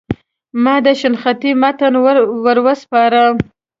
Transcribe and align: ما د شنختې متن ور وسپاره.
ما 0.63 0.75
د 0.85 0.87
شنختې 0.99 1.51
متن 1.61 1.93
ور 2.45 2.57
وسپاره. 2.67 3.21